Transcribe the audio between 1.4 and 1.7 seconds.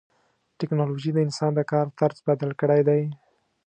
د